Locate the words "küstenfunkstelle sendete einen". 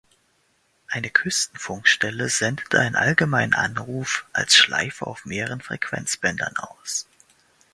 1.11-2.95